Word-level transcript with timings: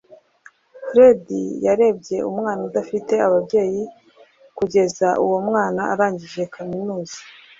Fred 0.87 1.25
yarebye 1.65 2.17
umwana 2.31 2.61
udafite 2.69 3.13
ababyeyi 3.27 3.83
kugeza 4.57 5.07
uwo 5.23 5.37
mwana 5.47 5.81
arangije 5.93 6.43
kaminuza 6.55 7.17